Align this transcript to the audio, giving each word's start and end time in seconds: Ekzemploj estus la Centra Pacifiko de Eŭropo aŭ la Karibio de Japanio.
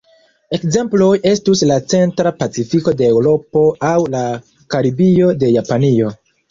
Ekzemploj 0.57 1.09
estus 1.31 1.61
la 1.73 1.77
Centra 1.93 2.33
Pacifiko 2.41 2.97
de 3.03 3.09
Eŭropo 3.13 3.67
aŭ 3.95 3.97
la 4.17 4.27
Karibio 4.77 5.35
de 5.45 5.57
Japanio. 5.61 6.15